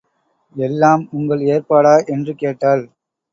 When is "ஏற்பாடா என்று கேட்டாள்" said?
1.47-2.83